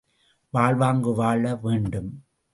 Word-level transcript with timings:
வாழ்வாங்கு 0.53 1.13
வாழ 1.13 1.55
வேண்டும். 1.61 2.11